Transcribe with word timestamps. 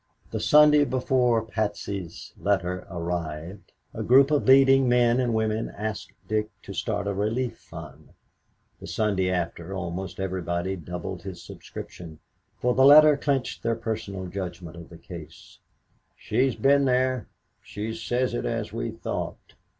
The 0.31 0.39
Sunday 0.39 0.83
before 0.83 1.43
Patsy's 1.43 2.33
letter 2.35 2.87
arrived 2.89 3.71
a 3.93 4.01
group 4.01 4.31
of 4.31 4.45
leading 4.45 4.89
men 4.89 5.19
and 5.19 5.31
women 5.31 5.69
asked 5.77 6.13
Dick 6.27 6.49
to 6.63 6.73
start 6.73 7.05
a 7.05 7.13
relief 7.13 7.59
fund; 7.59 8.09
the 8.79 8.87
Sunday 8.87 9.29
after, 9.29 9.75
almost 9.75 10.19
everybody 10.19 10.75
doubled 10.75 11.21
his 11.21 11.43
subscription, 11.43 12.17
for 12.57 12.73
the 12.73 12.83
letter 12.83 13.15
clinched 13.15 13.61
their 13.61 13.75
personal 13.75 14.25
judgment 14.25 14.75
of 14.75 14.89
the 14.89 14.97
case. 14.97 15.59
"She's 16.17 16.55
been 16.55 16.85
there; 16.85 17.27
she 17.61 17.93
says 17.93 18.33
it 18.33 18.45
as 18.47 18.73
we 18.73 18.89
thought." 18.89 19.53